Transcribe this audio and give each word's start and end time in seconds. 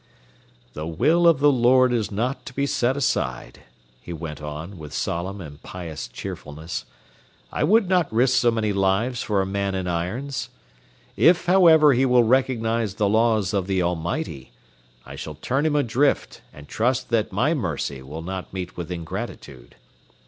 "The 0.73 0.87
will 0.87 1.27
of 1.27 1.41
the 1.41 1.51
Lord 1.51 1.93
is 1.93 2.09
not 2.11 2.43
to 2.47 2.55
be 2.55 2.65
set 2.65 2.97
aside," 2.97 3.59
he 4.01 4.11
went 4.11 4.41
on, 4.41 4.79
with 4.79 4.95
solemn 4.95 5.39
and 5.39 5.61
pious 5.61 6.07
cheerfulness. 6.07 6.85
"I 7.51 7.63
would 7.63 7.87
not 7.87 8.11
risk 8.11 8.35
so 8.35 8.49
many 8.49 8.73
lives 8.73 9.21
for 9.21 9.43
a 9.43 9.45
man 9.45 9.75
in 9.75 9.87
irons. 9.87 10.49
If, 11.15 11.45
however, 11.45 11.93
he 11.93 12.07
will 12.07 12.23
recognize 12.23 12.95
the 12.95 13.07
laws 13.07 13.53
of 13.53 13.67
the 13.67 13.83
Almighty, 13.83 14.51
I 15.05 15.15
shall 15.15 15.35
turn 15.35 15.67
him 15.67 15.75
adrift 15.75 16.41
and 16.51 16.67
trust 16.67 17.09
that 17.11 17.31
my 17.31 17.53
mercy 17.53 18.01
will 18.01 18.23
not 18.23 18.51
meet 18.53 18.75
with 18.75 18.91
ingratitude. 18.91 19.75